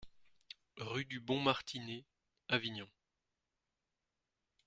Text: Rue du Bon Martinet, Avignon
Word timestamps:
Rue 0.79 1.05
du 1.05 1.19
Bon 1.19 1.39
Martinet, 1.39 2.07
Avignon 2.49 2.89